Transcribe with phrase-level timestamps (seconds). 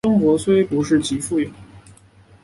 [0.03, 1.47] 生活虽不是极富有